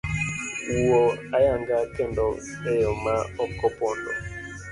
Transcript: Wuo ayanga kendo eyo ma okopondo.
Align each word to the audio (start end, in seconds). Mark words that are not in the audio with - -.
Wuo 0.79 1.03
ayanga 1.37 1.77
kendo 1.95 2.27
eyo 2.71 2.91
ma 3.03 3.15
okopondo. 3.43 4.11